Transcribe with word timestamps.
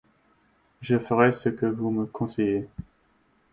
Je 0.81 0.97
ferai 0.97 1.31
ce 1.31 1.49
que 1.49 1.67
vous 1.67 1.91
me 1.91 2.07
conseillez. 2.07 2.67